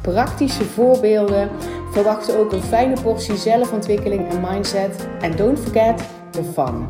[0.00, 1.50] praktische voorbeelden.
[1.90, 5.08] Verwacht ook een fijne portie zelfontwikkeling en mindset.
[5.20, 6.86] En don't forget the fun.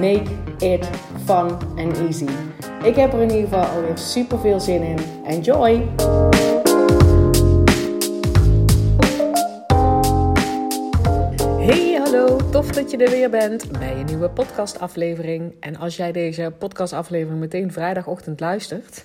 [0.00, 0.88] Make it
[1.24, 2.28] fun and easy.
[2.82, 4.98] Ik heb er in ieder geval alweer super veel zin in.
[5.26, 5.88] Enjoy!
[11.58, 15.54] Hey, hallo, tof dat je er weer bent bij een nieuwe podcastaflevering.
[15.60, 19.04] En als jij deze podcastaflevering meteen vrijdagochtend luistert,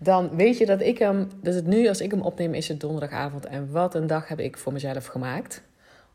[0.00, 2.80] dan weet je dat ik hem, dat het nu als ik hem opneem is het
[2.80, 3.46] donderdagavond.
[3.46, 5.62] En wat een dag heb ik voor mezelf gemaakt.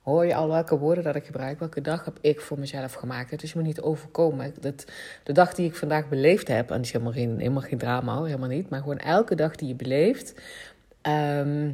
[0.02, 1.60] Hoor je al welke woorden dat ik gebruik?
[1.60, 3.32] Welke dag heb ik voor mezelf gemaakt?
[3.32, 4.54] Het is me niet overkomen.
[4.60, 4.86] Dat,
[5.24, 8.24] de dag die ik vandaag beleefd heb, en dat is helemaal geen, helemaal geen drama,
[8.24, 8.70] helemaal niet.
[8.70, 10.34] Maar gewoon elke dag die je beleeft.
[11.02, 11.72] Ehm,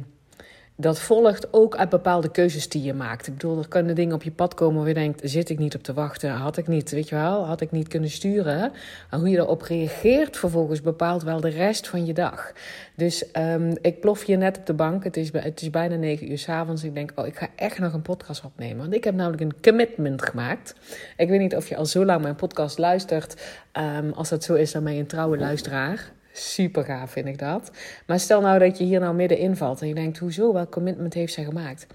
[0.80, 3.26] dat volgt ook uit bepaalde keuzes die je maakt.
[3.26, 5.74] Ik bedoel, er kunnen dingen op je pad komen waar je denkt: zit ik niet
[5.74, 6.30] op te wachten?
[6.30, 8.72] Had ik niet, weet je wel, had ik niet kunnen sturen?
[9.10, 12.52] En hoe je erop reageert vervolgens bepaalt wel de rest van je dag.
[12.96, 15.04] Dus um, ik plof hier net op de bank.
[15.04, 16.84] Het is, het is bijna negen uur s'avonds.
[16.84, 18.78] Ik denk: oh, ik ga echt nog een podcast opnemen.
[18.78, 20.74] Want ik heb namelijk een commitment gemaakt.
[21.16, 23.42] Ik weet niet of je al zo lang mijn podcast luistert.
[23.72, 26.12] Um, als dat zo is, dan ben je een trouwe luisteraar.
[26.40, 27.70] Super gaaf vind ik dat.
[28.06, 31.14] Maar stel nou dat je hier nou midden invalt en je denkt, hoezo, welk commitment
[31.14, 31.86] heeft zij gemaakt?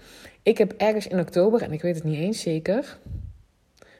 [0.42, 2.98] Ik heb ergens in oktober, en ik weet het niet eens zeker,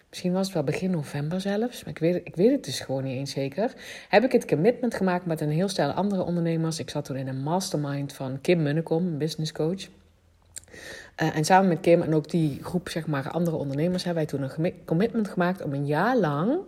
[0.09, 3.05] misschien was het wel begin november zelfs, maar ik weet, ik weet het dus gewoon
[3.05, 3.73] niet eens zeker,
[4.09, 6.79] heb ik het commitment gemaakt met een heel stel andere ondernemers.
[6.79, 9.83] Ik zat toen in een mastermind van Kim Munnekom, een business coach.
[11.23, 14.39] Uh, en samen met Kim en ook die groep, zeg maar, andere ondernemers, hebben wij
[14.39, 16.59] toen een commitment gemaakt om een jaar lang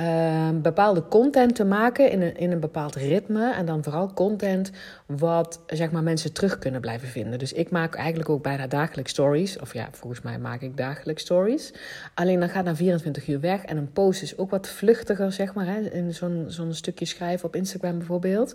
[0.00, 3.52] uh, bepaalde content te maken in een, in een bepaald ritme.
[3.52, 4.70] En dan vooral content
[5.06, 7.38] wat zeg maar, mensen terug kunnen blijven vinden.
[7.38, 9.58] Dus ik maak eigenlijk ook bijna dagelijks stories.
[9.58, 11.72] Of ja, volgens mij maak ik dagelijks stories.
[12.14, 13.64] Alleen dan gaat na 24 uur weg.
[13.64, 15.66] En een post is ook wat vluchtiger, zeg maar.
[15.66, 18.54] Hè, in zo'n zo'n stukje schrijven op Instagram bijvoorbeeld.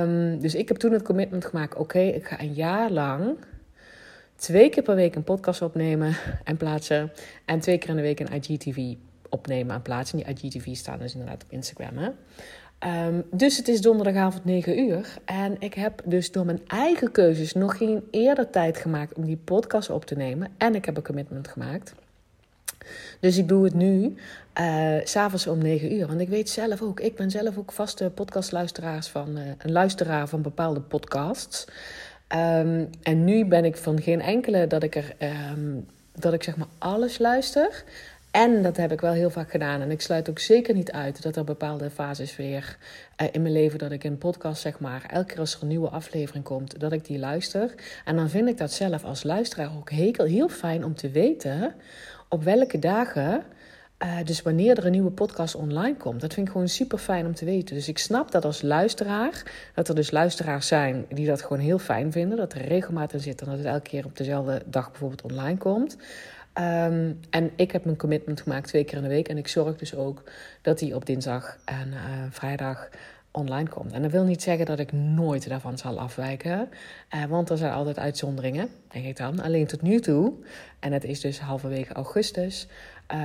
[0.00, 3.36] Um, dus ik heb toen het commitment gemaakt: oké, ik ga een jaar lang
[4.36, 7.12] twee keer per week een podcast opnemen en plaatsen.
[7.44, 8.94] En twee keer in de week een IGTV
[9.34, 10.16] opnemen en plaatsen.
[10.16, 11.96] Die IGTV staan dus inderdaad op Instagram.
[11.96, 12.10] Hè?
[13.06, 15.18] Um, dus het is donderdagavond 9 uur.
[15.24, 19.40] En ik heb dus door mijn eigen keuzes nog geen eerder tijd gemaakt om die
[19.44, 20.48] podcast op te nemen.
[20.58, 21.94] En ik heb een commitment gemaakt.
[23.20, 24.16] Dus ik doe het nu,
[24.60, 26.06] uh, s'avonds om 9 uur.
[26.06, 30.28] Want ik weet zelf ook, ik ben zelf ook vaste podcastluisteraars van, uh, een luisteraar
[30.28, 31.66] van bepaalde podcasts.
[32.28, 35.14] Um, en nu ben ik van geen enkele dat ik er,
[35.52, 37.84] um, dat ik zeg maar alles luister.
[38.34, 39.80] En dat heb ik wel heel vaak gedaan.
[39.80, 42.76] En ik sluit ook zeker niet uit dat er bepaalde fases weer
[43.22, 45.68] uh, in mijn leven dat ik een podcast zeg maar elke keer als er een
[45.68, 47.74] nieuwe aflevering komt, dat ik die luister.
[48.04, 51.74] En dan vind ik dat zelf als luisteraar ook heel, heel fijn om te weten
[52.28, 53.42] op welke dagen.
[54.02, 56.20] Uh, dus wanneer er een nieuwe podcast online komt.
[56.20, 57.74] Dat vind ik gewoon super fijn om te weten.
[57.74, 59.42] Dus ik snap dat als luisteraar,
[59.74, 62.36] dat er dus luisteraars zijn die dat gewoon heel fijn vinden.
[62.36, 65.58] Dat er regelmatig in zit en dat het elke keer op dezelfde dag bijvoorbeeld online
[65.58, 65.96] komt.
[66.58, 69.28] Um, en ik heb mijn commitment gemaakt twee keer in de week.
[69.28, 70.22] En ik zorg dus ook
[70.62, 72.00] dat die op dinsdag en uh,
[72.30, 72.88] vrijdag
[73.30, 73.92] online komt.
[73.92, 76.68] En dat wil niet zeggen dat ik nooit daarvan zal afwijken.
[77.14, 79.40] Uh, want er zijn altijd uitzonderingen, denk ik dan.
[79.40, 80.32] Alleen tot nu toe,
[80.78, 82.66] en het is dus halverwege augustus,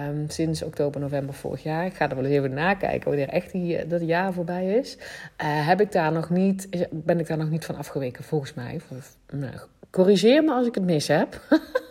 [0.07, 1.85] um, sinds oktober, november vorig jaar.
[1.85, 4.97] Ik ga er wel eens even nakijken wanneer echt die, dat jaar voorbij is.
[5.43, 8.79] Heb ik daar nog niet, ben ik daar nog niet van afgeweken, volgens mij.
[9.31, 9.55] Nou,
[9.89, 11.41] corrigeer me als ik het mis heb.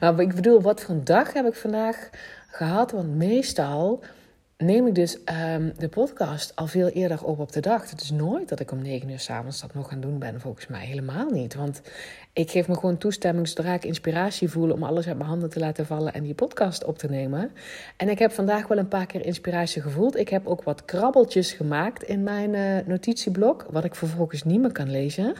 [0.00, 2.10] Maar ik bedoel, wat voor een dag heb ik vandaag
[2.50, 2.90] gehad?
[2.90, 4.02] Want meestal
[4.56, 5.18] neem ik dus
[5.54, 7.90] um, de podcast al veel eerder op op de dag.
[7.90, 10.66] Het is nooit dat ik om negen uur s'avonds dat nog gaan doen ben, volgens
[10.66, 10.86] mij.
[10.86, 11.54] Helemaal niet.
[11.54, 11.80] Want
[12.32, 15.58] ik geef me gewoon toestemming zodra ik inspiratie voel om alles uit mijn handen te
[15.58, 17.50] laten vallen en die podcast op te nemen.
[17.96, 20.16] En ik heb vandaag wel een paar keer inspiratie gevoeld.
[20.16, 24.72] Ik heb ook wat krabbeltjes gemaakt in mijn uh, notitieblok, wat ik vervolgens niet meer
[24.72, 25.34] kan lezen.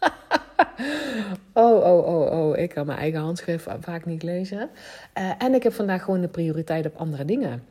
[1.52, 2.58] oh, oh, oh, oh.
[2.58, 4.70] Ik kan mijn eigen handschrift vaak niet lezen.
[5.18, 7.62] Uh, en ik heb vandaag gewoon de prioriteit op andere dingen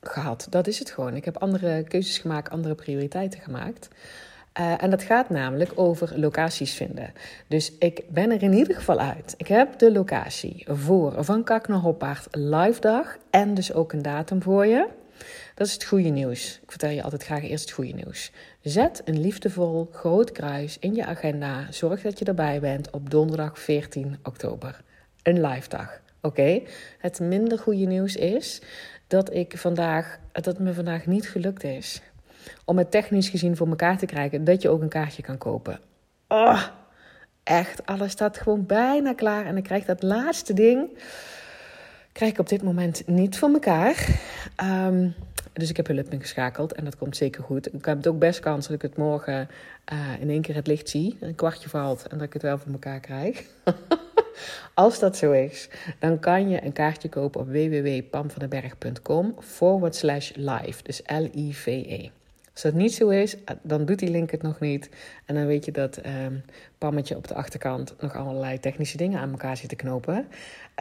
[0.00, 0.46] gehad.
[0.50, 1.14] Dat is het gewoon.
[1.14, 3.88] Ik heb andere keuzes gemaakt, andere prioriteiten gemaakt.
[4.60, 7.12] Uh, en dat gaat namelijk over locaties vinden.
[7.46, 9.34] Dus ik ben er in ieder geval uit.
[9.36, 13.16] Ik heb de locatie voor Van Kak naar Hoppaard live dag.
[13.30, 14.86] En dus ook een datum voor je.
[15.54, 16.58] Dat is het goede nieuws.
[16.62, 18.30] Ik vertel je altijd graag eerst het goede nieuws.
[18.62, 21.66] Zet een liefdevol groot kruis in je agenda.
[21.70, 24.80] Zorg dat je erbij bent op donderdag 14 oktober.
[25.22, 26.00] Een live dag.
[26.20, 26.62] Oké?
[26.98, 28.60] Het minder goede nieuws is
[29.06, 32.02] dat, ik vandaag, dat me vandaag niet gelukt is
[32.64, 35.80] om het technisch gezien voor elkaar te krijgen dat je ook een kaartje kan kopen.
[36.28, 36.62] Oh,
[37.42, 40.98] echt, alles staat gewoon bijna klaar en ik krijg dat laatste ding
[42.16, 44.20] krijg ik op dit moment niet voor elkaar.
[44.62, 45.14] Um,
[45.52, 47.74] dus ik heb hulp ingeschakeld en dat komt zeker goed.
[47.74, 49.48] Ik heb het ook best kans dat ik het morgen
[49.92, 52.58] uh, in één keer het licht zie, een kwartje valt en dat ik het wel
[52.58, 53.44] voor elkaar krijg.
[54.74, 55.68] Als dat zo is,
[55.98, 62.10] dan kan je een kaartje kopen op www.pamvandenberg.com forward slash live, dus L-I-V-E.
[62.56, 64.90] Als dat niet zo is, dan doet die link het nog niet.
[65.24, 66.42] En dan weet je dat um,
[66.78, 70.26] Pammetje op de achterkant nog allerlei technische dingen aan elkaar zit te knopen.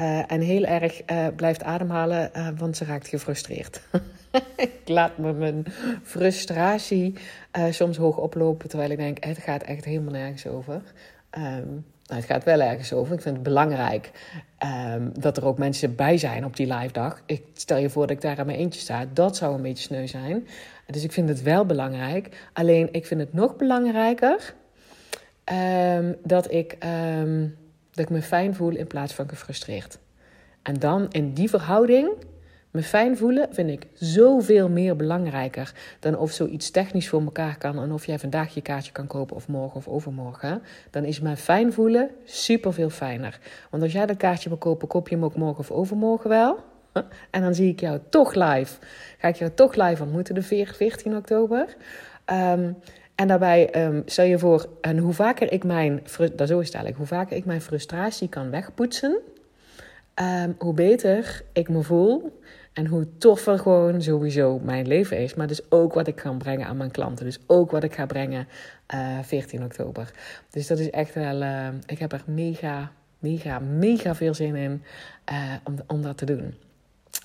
[0.01, 3.81] Uh, en heel erg uh, blijft ademhalen, want ze raakt gefrustreerd.
[4.55, 5.65] ik laat me mijn
[6.03, 7.13] frustratie
[7.69, 10.81] soms hoog oplopen, terwijl ik denk, het gaat echt helemaal nergens over.
[11.37, 13.13] Um, nou, het gaat wel ergens over.
[13.13, 14.11] Ik vind het belangrijk
[14.95, 17.21] um, dat er ook mensen bij zijn op die live dag.
[17.25, 19.05] Ik stel je voor dat ik daar aan mijn eentje sta.
[19.13, 20.47] Dat zou een beetje sneu zijn.
[20.85, 22.49] Dus ik vind het wel belangrijk.
[22.53, 24.53] Alleen ik vind het nog belangrijker
[25.97, 26.77] um, dat, ik,
[27.19, 27.57] um,
[27.91, 29.99] dat ik me fijn voel in plaats van gefrustreerd.
[30.61, 32.09] En dan in die verhouding
[32.75, 37.79] me fijn voelen vind ik zoveel meer belangrijker dan of zoiets technisch voor elkaar kan
[37.79, 40.61] en of jij vandaag je kaartje kan kopen of morgen of overmorgen.
[40.89, 43.39] Dan is mijn fijn voelen super veel fijner.
[43.69, 46.63] Want als jij dat kaartje wil kopen, koop je hem ook morgen of overmorgen wel.
[47.29, 48.77] En dan zie ik jou toch live.
[49.17, 51.75] Ga ik jou toch live ontmoeten de 14 oktober.
[52.25, 52.77] Um,
[53.15, 56.03] en daarbij um, stel je voor, en hoe vaker ik mijn,
[56.35, 59.19] dat zo is eigenlijk, hoe vaker ik mijn frustratie kan wegpoetsen,
[60.15, 62.39] um, hoe beter ik me voel.
[62.73, 65.33] En hoe toffer gewoon sowieso mijn leven is.
[65.33, 67.25] Maar dus ook wat ik ga brengen aan mijn klanten.
[67.25, 68.47] Dus ook wat ik ga brengen
[68.93, 70.11] uh, eh, 14 oktober.
[70.49, 71.41] Dus dat is echt wel.
[71.85, 74.83] Ik heb er mega, mega, mega veel zin in
[75.31, 76.53] uh, om, om dat te doen.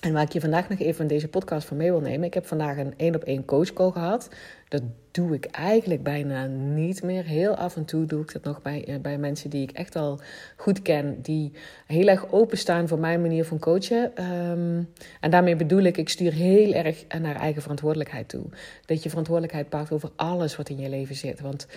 [0.01, 2.23] En waar ik je vandaag nog even in deze podcast van mee wil nemen.
[2.27, 4.29] Ik heb vandaag een één op één coachcall gehad.
[4.67, 4.81] Dat
[5.11, 7.23] doe ik eigenlijk bijna niet meer.
[7.23, 9.95] Heel af en toe doe ik dat nog bij, eh, bij mensen die ik echt
[9.95, 10.19] al
[10.55, 11.21] goed ken.
[11.21, 11.51] Die
[11.85, 14.23] heel erg openstaan voor mijn manier van coachen.
[14.23, 14.89] Um,
[15.19, 18.45] en daarmee bedoel ik, ik stuur heel erg naar eigen verantwoordelijkheid toe.
[18.85, 21.39] Dat je verantwoordelijkheid pakt over alles wat in je leven zit.
[21.39, 21.67] Want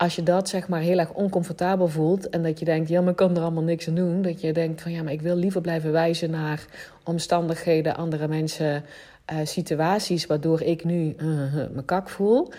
[0.00, 3.10] als je dat zeg maar heel erg oncomfortabel voelt en dat je denkt, ja, maar
[3.10, 4.22] ik kan er allemaal niks aan doen.
[4.22, 6.64] Dat je denkt van ja, maar ik wil liever blijven wijzen naar
[7.04, 8.84] omstandigheden, andere mensen,
[9.32, 12.50] uh, situaties waardoor ik nu uh, mijn kak voel.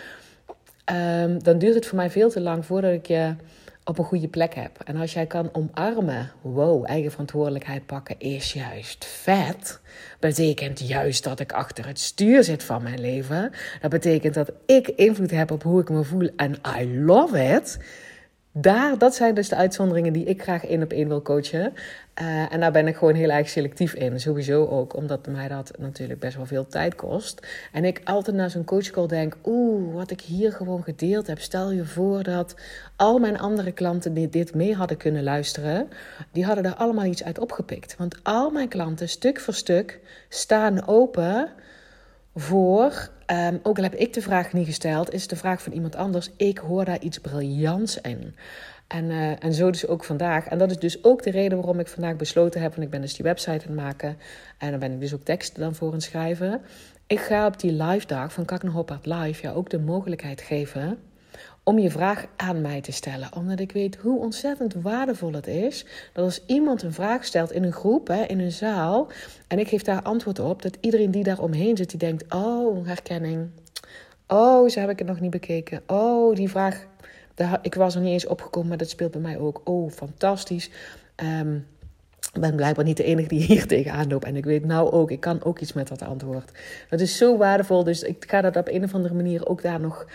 [0.92, 3.34] Um, dan duurt het voor mij veel te lang voordat ik je
[3.84, 4.78] op een goede plek heb.
[4.84, 9.80] En als jij kan omarmen, wow, eigen verantwoordelijkheid pakken is juist vet.
[10.20, 13.52] Betekent juist dat ik achter het stuur zit van mijn leven.
[13.80, 17.78] Dat betekent dat ik invloed heb op hoe ik me voel en I love it.
[18.54, 21.72] Daar, dat zijn dus de uitzonderingen die ik graag één op één wil coachen.
[22.20, 24.20] Uh, en daar ben ik gewoon heel erg selectief in.
[24.20, 27.46] Sowieso ook, omdat mij dat natuurlijk best wel veel tijd kost.
[27.72, 31.40] En ik altijd naar zo'n coachcall denk: oeh, wat ik hier gewoon gedeeld heb.
[31.40, 32.54] Stel je voor dat
[32.96, 35.88] al mijn andere klanten die dit mee hadden kunnen luisteren,
[36.32, 37.96] die hadden er allemaal iets uit opgepikt.
[37.98, 41.48] Want al mijn klanten, stuk voor stuk, staan open
[42.34, 45.96] voor, um, ook al heb ik de vraag niet gesteld, is de vraag van iemand
[45.96, 46.30] anders.
[46.36, 48.34] Ik hoor daar iets briljants in.
[48.86, 50.46] En, uh, en zo dus ook vandaag.
[50.46, 52.70] En dat is dus ook de reden waarom ik vandaag besloten heb.
[52.70, 54.16] Want ik ben dus die website aan het maken.
[54.58, 56.60] En dan ben ik dus ook teksten dan voor aan het schrijven.
[57.06, 60.98] Ik ga op die live dag van Kakkenhoppert Live ja ook de mogelijkheid geven
[61.64, 63.28] om je vraag aan mij te stellen.
[63.36, 67.64] Omdat ik weet hoe ontzettend waardevol het is dat als iemand een vraag stelt in
[67.64, 69.08] een groep, hè, in een zaal,
[69.48, 72.86] en ik geef daar antwoord op, dat iedereen die daar omheen zit, die denkt: Oh,
[72.86, 73.50] herkenning.
[74.26, 75.82] Oh, zo heb ik het nog niet bekeken.
[75.86, 76.86] Oh, die vraag,
[77.34, 79.60] daar, ik was er niet eens opgekomen, maar dat speelt bij mij ook.
[79.64, 80.70] Oh, fantastisch.
[81.16, 81.66] Um,
[82.32, 84.24] ik ben blijkbaar niet de enige die hier tegenaan loopt.
[84.24, 86.50] En ik weet nou ook, ik kan ook iets met dat antwoord.
[86.90, 87.84] Dat is zo waardevol.
[87.84, 90.06] Dus ik ga dat op een of andere manier ook daar nog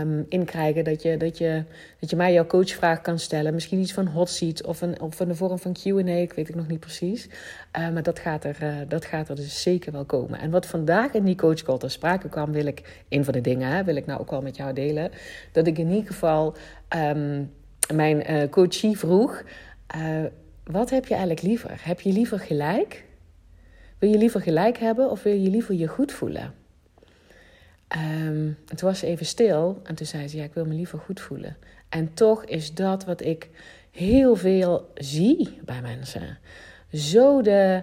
[0.00, 0.84] um, in krijgen.
[0.84, 1.64] Dat je, dat, je,
[2.00, 3.54] dat je mij jouw coachvraag kan stellen.
[3.54, 6.12] Misschien iets van hot seat of een, of een vorm van QA.
[6.12, 7.28] Ik weet ik nog niet precies.
[7.78, 10.38] Uh, maar dat gaat, er, uh, dat gaat er dus zeker wel komen.
[10.38, 13.68] En wat vandaag in die coachcall ter sprake kwam, wil ik, een van de dingen,
[13.68, 15.10] hè, wil ik nou ook wel met jou delen.
[15.52, 16.56] Dat ik in ieder geval
[16.96, 17.50] um,
[17.94, 19.42] mijn uh, coachie vroeg
[20.64, 21.80] wat heb je eigenlijk liever?
[21.80, 23.04] Heb je liever gelijk?
[23.98, 26.54] Wil je liever gelijk hebben of wil je liever je goed voelen?
[27.96, 31.20] Um, het was even stil en toen zei ze: Ja, ik wil me liever goed
[31.20, 31.56] voelen.
[31.88, 33.48] En toch is dat wat ik
[33.90, 36.38] heel veel zie bij mensen.
[36.92, 37.82] Zo de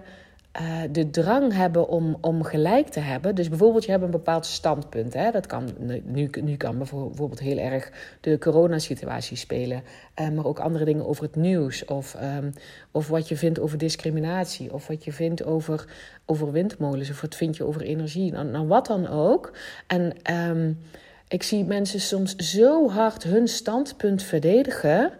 [0.60, 3.34] uh, de drang hebben om, om gelijk te hebben.
[3.34, 5.14] Dus bijvoorbeeld, je hebt een bepaald standpunt.
[5.14, 5.30] Hè?
[5.30, 5.68] Dat kan,
[6.04, 9.82] nu, nu kan bijvoorbeeld heel erg de coronasituatie spelen.
[10.20, 11.84] Uh, maar ook andere dingen over het nieuws.
[11.84, 12.52] Of, um,
[12.90, 14.72] of wat je vindt over discriminatie.
[14.72, 15.84] Of wat je vindt over,
[16.26, 17.10] over windmolens.
[17.10, 18.32] Of wat vind je over energie.
[18.32, 19.52] Nou, nou wat dan ook.
[19.86, 20.78] En um,
[21.28, 25.12] ik zie mensen soms zo hard hun standpunt verdedigen.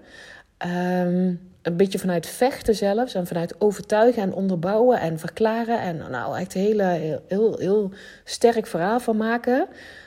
[0.66, 3.14] Um, een beetje vanuit vechten zelfs.
[3.14, 5.81] En vanuit overtuigen en onderbouwen en verklaren.
[5.81, 7.90] En nou, echt een hele, heel, heel,
[8.25, 9.66] sterk verhaal van maken.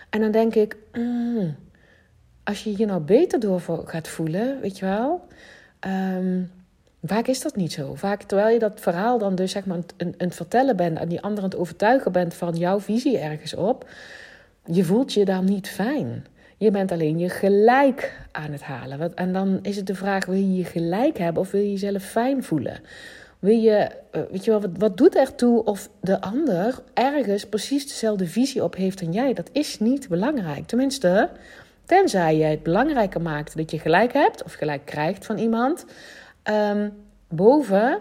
[0.10, 1.56] En dan denk ik, mm,
[2.44, 5.28] als je je nou beter door gaat voelen, weet je wel.
[5.88, 6.52] Um,
[7.04, 7.96] vaak is dat niet zo.
[7.96, 11.00] Vaak terwijl je dat verhaal dan dus zeg maar een, een vertellen bent.
[11.00, 13.90] En die anderen aan het overtuigen bent van jouw visie ergens op.
[14.66, 16.26] Je voelt je dan niet fijn.
[16.58, 19.16] Je bent alleen je gelijk aan het halen.
[19.16, 22.04] En dan is het de vraag: wil je je gelijk hebben of wil je jezelf
[22.04, 22.80] fijn voelen?
[23.40, 27.88] Wil je, eh, weet je wel, wat, wat doet ertoe of de ander ergens precies
[27.88, 29.34] dezelfde visie op heeft dan jij?
[29.34, 30.68] Dat is niet belangrijk.
[30.68, 31.30] Tenminste,
[31.86, 35.86] tenzij je het belangrijker maakt dat je gelijk hebt of gelijk krijgt van iemand.
[36.44, 36.94] Um,
[37.28, 38.00] boven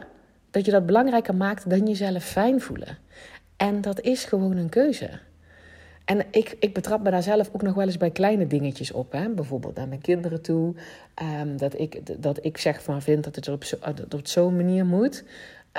[0.51, 2.99] dat je dat belangrijker maakt dan jezelf fijn voelen.
[3.57, 5.11] En dat is gewoon een keuze.
[6.05, 9.13] En ik, ik betrap me daar zelf ook nog wel eens bij kleine dingetjes op.
[9.13, 9.29] Hè?
[9.29, 10.75] Bijvoorbeeld naar mijn kinderen toe.
[11.41, 13.77] Um, dat, ik, dat ik zeg van vind dat het op, zo,
[14.15, 15.25] op zo'n manier moet.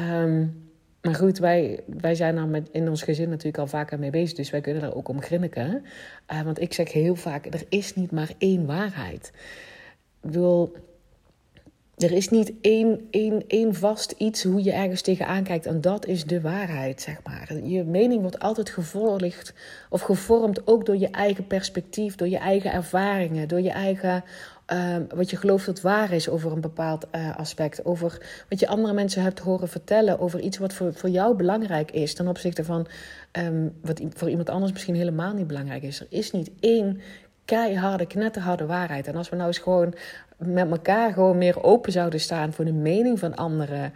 [0.02, 0.64] Um,
[1.02, 4.38] maar goed, wij, wij zijn daar met, in ons gezin natuurlijk al vaker mee bezig.
[4.38, 5.84] Dus wij kunnen er ook om grinniken.
[6.32, 9.32] Uh, want ik zeg heel vaak, er is niet maar één waarheid.
[10.22, 10.76] Ik bedoel,
[11.98, 15.66] er is niet één, één, één vast iets hoe je ergens tegenaan kijkt.
[15.66, 17.54] En dat is de waarheid, zeg maar.
[17.64, 19.54] Je mening wordt altijd gevolgd
[19.90, 24.24] of gevormd ook door je eigen perspectief, door je eigen ervaringen, door je eigen.
[24.74, 27.86] Uh, wat je gelooft dat waar is over een bepaald uh, aspect.
[27.86, 30.20] Over wat je andere mensen hebt horen vertellen.
[30.20, 32.14] Over iets wat voor, voor jou belangrijk is.
[32.14, 32.88] Ten opzichte van
[33.32, 36.00] um, wat voor iemand anders misschien helemaal niet belangrijk is.
[36.00, 37.02] Er is niet één
[37.46, 39.08] keiharde, knetterharde waarheid.
[39.08, 39.94] En als we nou eens gewoon
[40.38, 43.94] met elkaar gewoon meer open zouden staan voor de mening van anderen.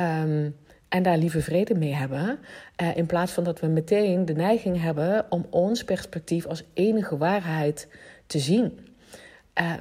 [0.00, 0.56] Um,
[0.88, 2.38] en daar lieve vrede mee hebben.
[2.82, 7.16] Uh, in plaats van dat we meteen de neiging hebben om ons perspectief als enige
[7.16, 7.88] waarheid
[8.26, 8.78] te zien.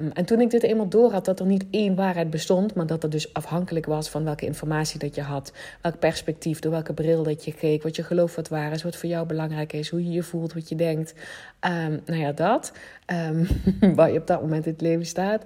[0.02, 2.88] Um, en toen ik dit eenmaal door had, dat er niet één waarheid bestond, maar
[2.88, 6.94] dat het dus afhankelijk was van welke informatie dat je had, welk perspectief, door welke
[6.94, 9.90] bril dat je keek, wat je gelooft wat waar is, wat voor jou belangrijk is,
[9.90, 11.14] hoe je je voelt, wat je denkt.
[11.62, 12.72] Um, nou ja, dat.
[13.96, 15.44] Waar je op dat moment in het leven staat.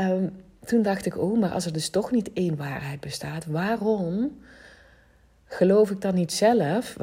[0.00, 0.32] Um,
[0.64, 4.38] toen dacht ik, oh, maar als er dus toch niet één waarheid bestaat, waarom
[5.44, 6.96] geloof ik dan niet zelf?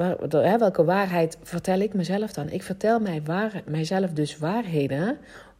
[0.58, 2.50] welke waarheid vertel ik mezelf dan?
[2.50, 5.18] Ik vertel mij waar, mijzelf dus waarheden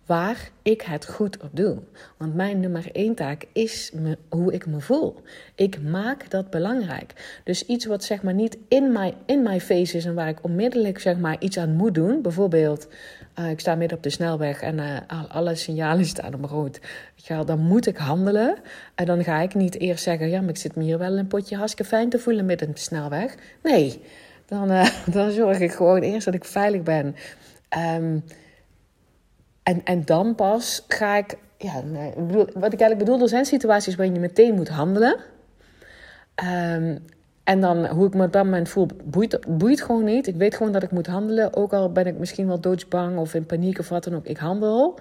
[0.09, 1.78] waar ik het goed op doe.
[2.16, 3.92] Want mijn nummer één taak is
[4.28, 5.23] hoe ik me voel.
[5.54, 7.40] Ik maak dat belangrijk.
[7.45, 10.45] Dus iets wat zeg maar niet in my, in my face is en waar ik
[10.45, 12.23] onmiddellijk zeg maar iets aan moet doen.
[12.23, 12.88] Bijvoorbeeld,
[13.38, 14.97] uh, ik sta midden op de snelweg en uh,
[15.28, 16.80] alle signalen staan op rood.
[17.45, 18.57] Dan moet ik handelen.
[18.95, 21.26] En dan ga ik niet eerst zeggen, ja, maar ik zit me hier wel een
[21.26, 23.35] potje hartstikke fijn te voelen midden op de snelweg.
[23.62, 24.02] Nee,
[24.47, 27.16] dan, uh, dan zorg ik gewoon eerst dat ik veilig ben.
[27.95, 28.25] Um,
[29.62, 31.37] en, en dan pas ga ik.
[31.59, 31.76] Ja,
[32.16, 35.16] ik bedoel, wat ik eigenlijk bedoel, er zijn situaties waarin je meteen moet handelen.
[36.45, 37.04] Um,
[37.49, 40.26] en dan hoe ik me op dat moment voel, boeit, boeit gewoon niet.
[40.26, 41.57] Ik weet gewoon dat ik moet handelen.
[41.57, 44.26] Ook al ben ik misschien wel doodsbang of in paniek of wat dan ook.
[44.26, 44.99] Ik handel.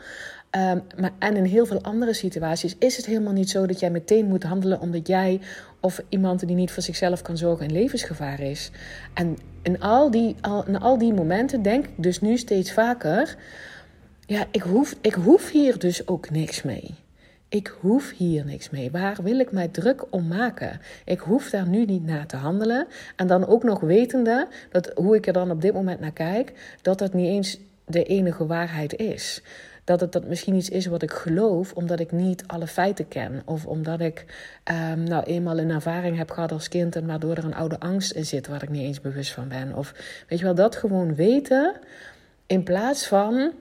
[0.51, 3.91] Um, maar, en in heel veel andere situaties is het helemaal niet zo dat jij
[3.91, 5.41] meteen moet handelen omdat jij
[5.79, 8.71] of iemand die niet voor zichzelf kan zorgen in levensgevaar is.
[9.13, 13.37] En in al die, al, in al die momenten denk ik dus nu steeds vaker
[14.25, 16.95] ja, ik hoef, ik hoef hier dus ook niks mee.
[17.49, 18.91] Ik hoef hier niks mee.
[18.91, 20.79] Waar wil ik mij druk om maken?
[21.05, 22.87] Ik hoef daar nu niet naar te handelen.
[23.15, 26.77] En dan ook nog wetende dat hoe ik er dan op dit moment naar kijk,
[26.81, 29.41] dat dat niet eens de enige waarheid is.
[29.83, 33.41] Dat het dat misschien iets is wat ik geloof, omdat ik niet alle feiten ken.
[33.45, 34.25] Of omdat ik
[34.91, 38.11] um, nou eenmaal een ervaring heb gehad als kind en waardoor er een oude angst
[38.11, 39.75] in zit waar ik niet eens bewust van ben.
[39.75, 39.93] Of
[40.27, 41.75] weet je wel, dat gewoon weten
[42.45, 43.53] in plaats van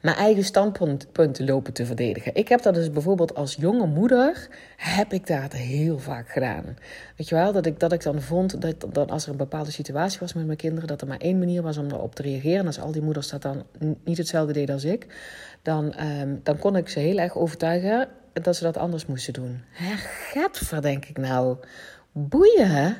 [0.00, 2.34] mijn eigen standpunten lopen te verdedigen.
[2.34, 6.76] Ik heb dat dus bijvoorbeeld als jonge moeder, heb ik dat heel vaak gedaan.
[7.16, 9.70] Weet je wel, dat ik, dat ik dan vond dat, dat als er een bepaalde
[9.70, 12.58] situatie was met mijn kinderen, dat er maar één manier was om erop te reageren.
[12.58, 13.64] En als al die moeders dat dan
[14.04, 15.06] niet hetzelfde deden als ik,
[15.62, 19.62] dan, um, dan kon ik ze heel erg overtuigen dat ze dat anders moesten doen.
[19.70, 21.56] Hè, denk ik nou.
[22.12, 22.96] Boeien,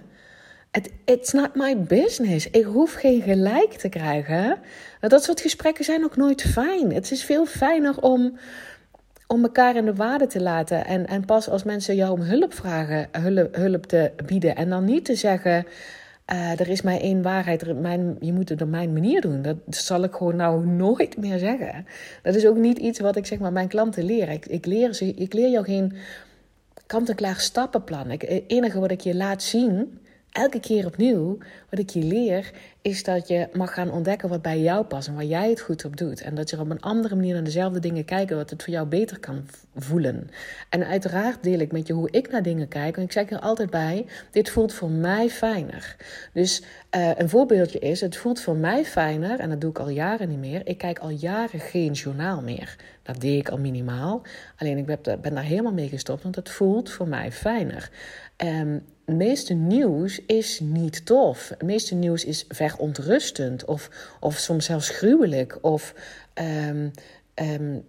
[0.77, 2.51] It, it's not my business.
[2.51, 4.59] Ik hoef geen gelijk te krijgen.
[5.01, 6.93] Dat soort gesprekken zijn ook nooit fijn.
[6.93, 8.39] Het is veel fijner om,
[9.27, 10.85] om elkaar in de waarde te laten.
[10.85, 13.09] En, en pas als mensen jou om hulp vragen,
[13.53, 14.57] hulp, te bieden.
[14.57, 15.67] En dan niet te zeggen.
[16.33, 19.43] Uh, er is maar één waarheid, mijn, je moet het op mijn manier doen.
[19.43, 21.87] Dat zal ik gewoon nou nooit meer zeggen.
[22.23, 24.29] Dat is ook niet iets wat ik zeg maar mijn klanten leer.
[24.29, 25.93] Ik, ik, leer, ze, ik leer jou geen
[26.87, 28.11] kant-en-klaar stappenplan.
[28.11, 29.99] het enige wat ik je laat zien,
[30.37, 31.39] elke keer opnieuw,
[31.71, 32.51] wat ik je leer,
[32.83, 35.85] is dat je mag gaan ontdekken wat bij jou past en waar jij het goed
[35.85, 36.21] op doet.
[36.21, 38.87] En dat je op een andere manier naar dezelfde dingen kijkt, wat het voor jou
[38.87, 40.31] beter kan voelen.
[40.71, 42.97] En uiteraard deel ik met je hoe ik naar dingen kijk.
[42.97, 45.97] En ik zeg er altijd bij: dit voelt voor mij fijner.
[46.33, 46.63] Dus
[46.97, 50.29] uh, een voorbeeldje is: het voelt voor mij fijner, en dat doe ik al jaren
[50.29, 50.67] niet meer.
[50.67, 52.77] Ik kijk al jaren geen journaal meer.
[53.03, 54.23] Dat deed ik al minimaal.
[54.57, 57.91] Alleen ik ben, daar helemaal mee gestopt, want het voelt voor mij fijner.
[58.37, 61.49] Het meeste nieuws is niet tof.
[61.49, 65.95] Het meeste nieuws is verontrustend of, of soms zelfs gruwelijk of,
[66.69, 66.91] um,
[67.35, 67.85] um,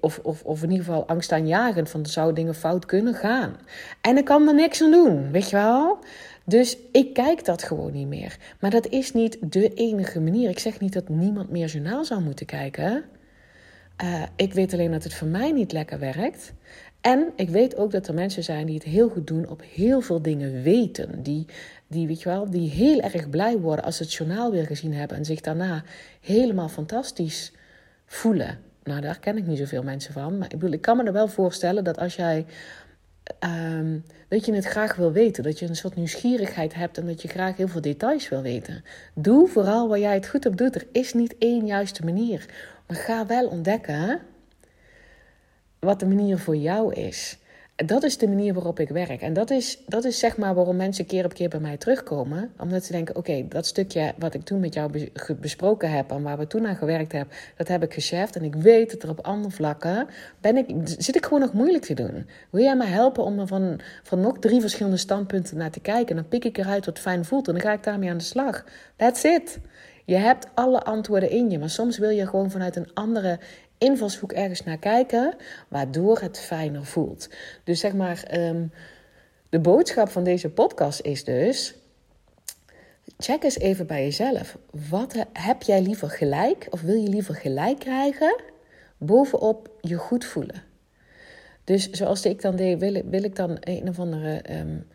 [0.00, 3.56] of, of, of in ieder geval angstaanjagend van zouden dingen fout kunnen gaan.
[4.00, 5.98] En ik kan er niks aan doen, weet je wel?
[6.44, 8.36] Dus ik kijk dat gewoon niet meer.
[8.60, 10.50] Maar dat is niet de enige manier.
[10.50, 13.04] Ik zeg niet dat niemand meer journaal zou moeten kijken.
[14.02, 16.52] Uh, ik weet alleen dat het voor mij niet lekker werkt.
[17.00, 20.00] En ik weet ook dat er mensen zijn die het heel goed doen op heel
[20.00, 21.22] veel dingen weten.
[21.22, 21.46] Die,
[21.86, 24.94] die, weet je wel, die heel erg blij worden als ze het journaal weer gezien
[24.94, 25.16] hebben.
[25.16, 25.82] En zich daarna
[26.20, 27.52] helemaal fantastisch
[28.06, 28.58] voelen.
[28.84, 30.38] Nou, daar ken ik niet zoveel mensen van.
[30.38, 32.46] Maar ik, bedoel, ik kan me er wel voorstellen dat als jij.
[33.78, 35.42] Um, dat je het graag wil weten.
[35.42, 38.84] Dat je een soort nieuwsgierigheid hebt en dat je graag heel veel details wil weten.
[39.14, 40.74] Doe vooral waar jij het goed op doet.
[40.74, 42.46] Er is niet één juiste manier.
[42.90, 44.20] Maar ga wel ontdekken
[45.78, 47.38] wat de manier voor jou is.
[47.76, 49.20] Dat is de manier waarop ik werk.
[49.22, 52.52] En dat is, dat is zeg maar waarom mensen keer op keer bij mij terugkomen.
[52.58, 56.38] Omdat ze denken: oké, dat stukje wat ik toen met jou besproken heb en waar
[56.38, 58.36] we toen aan gewerkt hebben, dat heb ik gecheft.
[58.36, 60.08] En ik weet dat er op andere vlakken
[60.40, 62.26] ben ik, zit ik gewoon nog moeilijk te doen.
[62.50, 66.08] Wil jij mij helpen om er van, van nog drie verschillende standpunten naar te kijken?
[66.08, 68.24] En dan pik ik eruit wat fijn voelt en dan ga ik daarmee aan de
[68.24, 68.64] slag.
[68.96, 69.58] That's it.
[70.10, 73.38] Je hebt alle antwoorden in je, maar soms wil je gewoon vanuit een andere
[73.78, 75.34] invalshoek ergens naar kijken,
[75.68, 77.28] waardoor het fijner voelt.
[77.64, 78.66] Dus zeg maar, ehm,
[79.48, 81.74] de boodschap van deze podcast is dus.
[83.18, 84.58] Check eens even bij jezelf.
[84.88, 88.42] Wat heb jij liever gelijk of wil je liever gelijk krijgen
[88.98, 90.62] bovenop je goed voelen?
[91.64, 94.86] Dus zoals ik dan deed, wil, wil ik dan een of andere um,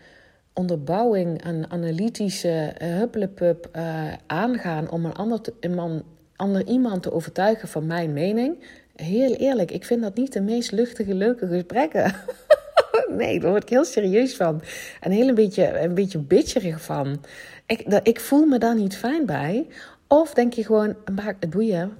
[0.55, 6.03] onderbouwing, een analytische uh, huppelepup uh, aangaan om een ander, een
[6.35, 8.63] ander iemand te overtuigen van mijn mening.
[8.95, 12.15] Heel eerlijk, ik vind dat niet de meest luchtige, leuke gesprekken.
[13.17, 14.61] nee, daar word ik heel serieus van.
[15.01, 17.23] En heel een beetje, een beetje bitcherig van.
[17.65, 19.67] Ik, dat, ik voel me daar niet fijn bij.
[20.07, 21.97] Of denk je gewoon, maak het boeien.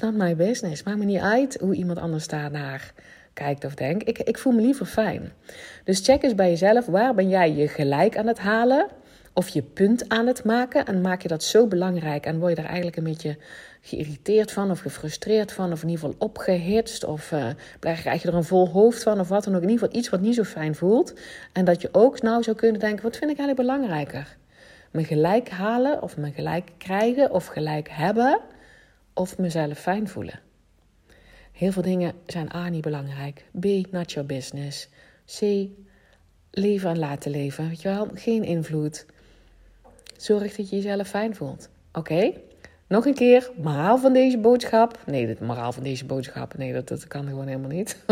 [0.00, 0.82] Not my business.
[0.82, 2.92] Maakt me niet uit hoe iemand anders daarnaar
[3.38, 4.08] kijkt of denkt.
[4.08, 5.32] Ik, ik voel me liever fijn.
[5.84, 8.86] Dus check eens bij jezelf, waar ben jij je gelijk aan het halen?
[9.32, 10.86] Of je punt aan het maken.
[10.86, 13.36] En maak je dat zo belangrijk en word je daar eigenlijk een beetje
[13.80, 17.48] geïrriteerd van of gefrustreerd van, of in ieder geval opgehitst, of uh,
[17.80, 19.62] krijg je er een vol hoofd van, of wat dan ook.
[19.62, 21.14] In ieder geval iets wat niet zo fijn voelt.
[21.52, 24.36] En dat je ook nou zou kunnen denken: wat vind ik eigenlijk belangrijker?
[24.90, 28.40] Me gelijk halen, of me gelijk krijgen, of gelijk hebben,
[29.14, 30.47] of mezelf fijn voelen.
[31.58, 34.88] Heel veel dingen zijn A niet belangrijk, B not your business,
[35.38, 35.42] C
[36.50, 37.68] leven en laten leven.
[37.68, 39.06] Weet je wel, geen invloed.
[40.16, 41.68] Zorg dat je jezelf fijn voelt.
[41.92, 42.32] Oké?
[42.86, 44.98] Nog een keer, moraal van deze boodschap.
[45.06, 48.04] Nee, het moraal van deze boodschap, nee, dat, dat kan gewoon helemaal niet.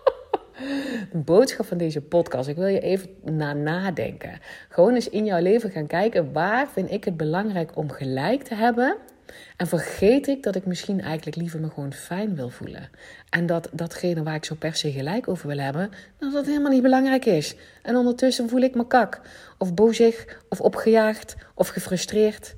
[1.12, 2.48] de boodschap van deze podcast.
[2.48, 4.38] Ik wil je even na nadenken.
[4.68, 6.32] Gewoon eens in jouw leven gaan kijken.
[6.32, 8.96] Waar vind ik het belangrijk om gelijk te hebben?
[9.56, 12.90] En vergeet ik dat ik misschien eigenlijk liever me gewoon fijn wil voelen.
[13.30, 16.70] En dat datgene waar ik zo per se gelijk over wil hebben, dat dat helemaal
[16.70, 17.54] niet belangrijk is.
[17.82, 19.20] En ondertussen voel ik me kak.
[19.58, 22.54] Of bozig, of opgejaagd, of gefrustreerd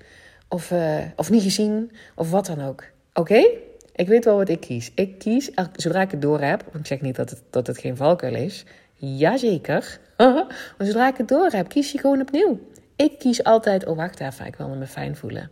[0.54, 2.84] of, uh, of niet gezien, of wat dan ook.
[3.14, 3.46] Oké?
[3.94, 4.92] Ik weet wel wat ik kies.
[4.94, 7.78] Ik kies, zodra ik het door heb, want ik zeg niet dat het, dat het
[7.78, 8.64] geen valkuil is.
[8.94, 9.98] Jazeker.
[10.76, 12.60] maar zodra ik het door heb, kies je gewoon opnieuw.
[12.96, 15.50] Ik kies altijd, oh wacht even, ik wil me fijn voelen.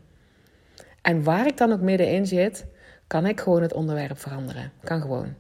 [1.03, 2.67] En waar ik dan ook middenin zit,
[3.07, 4.73] kan ik gewoon het onderwerp veranderen.
[4.85, 5.35] Kan gewoon.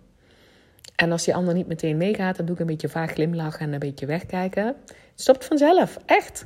[0.96, 3.72] En als die ander niet meteen meegaat, dan doe ik een beetje vaag glimlachen en
[3.72, 4.66] een beetje wegkijken.
[4.66, 6.44] Het stopt vanzelf, echt.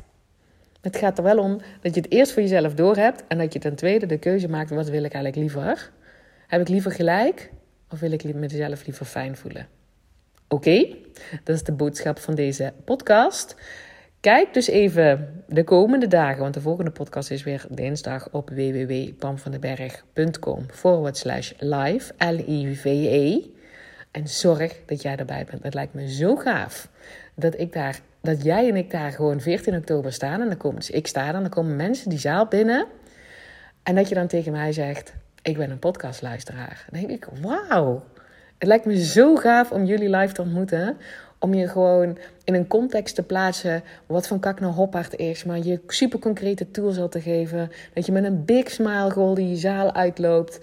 [0.81, 3.59] Het gaat er wel om dat je het eerst voor jezelf doorhebt en dat je
[3.59, 5.91] ten tweede de keuze maakt: wat wil ik eigenlijk liever?
[6.47, 7.51] Heb ik liever gelijk
[7.91, 9.69] of wil ik mezelf liever fijn voelen?
[10.49, 10.97] Oké,
[11.45, 13.57] dat is de boodschap van deze podcast.
[14.27, 20.67] Kijk dus even de komende dagen, want de volgende podcast is weer dinsdag op www.pamvandenberg.com
[20.71, 23.41] forward slash live, L-I-V-E.
[24.11, 25.63] En zorg dat jij erbij bent.
[25.63, 26.89] Het lijkt me zo gaaf
[27.35, 30.41] dat, ik daar, dat jij en ik daar gewoon 14 oktober staan.
[30.41, 32.87] En dan komen, dus ik sta dan, dan komen mensen die zaal binnen.
[33.83, 36.87] En dat je dan tegen mij zegt: Ik ben een podcastluisteraar.
[36.91, 38.05] Dan denk ik: Wauw.
[38.59, 40.97] Het lijkt me zo gaaf om jullie live te ontmoeten.
[41.47, 43.83] Om je gewoon in een context te plaatsen.
[44.07, 44.73] Wat van Kak naar
[45.17, 45.45] is.
[45.45, 47.71] Maar je super concrete tools al te geven.
[47.95, 50.61] Dat je met een big smile goal die zaal uitloopt.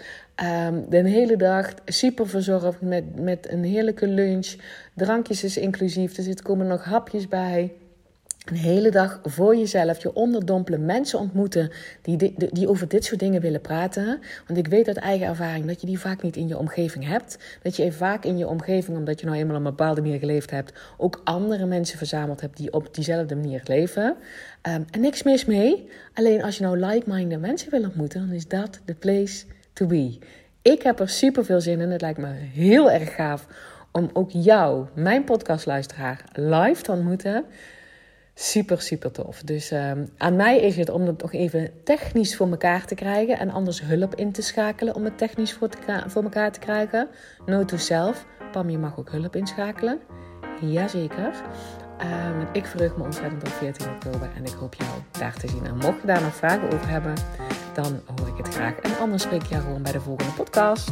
[0.67, 4.55] Um, de hele dag super verzorgd met, met een heerlijke lunch.
[4.93, 6.17] Drankjes is inclusief.
[6.17, 7.71] Er zitten komen nog hapjes bij.
[8.43, 13.19] Een hele dag voor jezelf, je onderdompelen, mensen ontmoeten die, die, die over dit soort
[13.19, 14.19] dingen willen praten.
[14.47, 17.37] Want ik weet uit eigen ervaring dat je die vaak niet in je omgeving hebt.
[17.61, 20.51] Dat je vaak in je omgeving, omdat je nou eenmaal op een bepaalde manier geleefd
[20.51, 24.15] hebt, ook andere mensen verzameld hebt die op diezelfde manier leven.
[24.69, 25.89] Um, en niks mis mee.
[26.13, 30.17] Alleen als je nou like-minded mensen wil ontmoeten, dan is dat de place to be.
[30.61, 31.91] Ik heb er super veel zin in.
[31.91, 33.47] Het lijkt me heel erg gaaf
[33.91, 37.45] om ook jou, mijn podcastluisteraar, live te ontmoeten.
[38.35, 39.41] Super, super tof.
[39.41, 43.39] Dus um, aan mij is het om het nog even technisch voor elkaar te krijgen.
[43.39, 47.07] En anders hulp in te schakelen om het technisch voor, te, voor elkaar te krijgen.
[47.45, 48.25] No to self.
[48.51, 49.99] Pam, je mag ook hulp inschakelen.
[50.61, 51.33] Jazeker.
[52.01, 54.29] Um, ik verheug me ontzettend op 14 oktober.
[54.35, 55.65] En ik hoop jou daar te zien.
[55.65, 57.13] En mocht je daar nog vragen over hebben,
[57.73, 58.75] dan hoor ik het graag.
[58.75, 60.91] En anders spreek ik jou gewoon bij de volgende podcast.